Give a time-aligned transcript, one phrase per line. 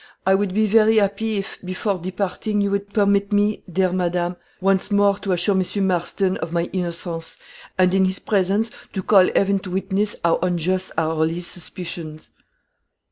[0.25, 4.89] I would be very happy if, before departing, you would permit me, dear madame, once
[4.89, 5.79] more to assure Mr.
[5.79, 7.37] Marston of my innocence,
[7.77, 12.31] and, in his presence, to call heaven to witness how unjust are all his suspicions."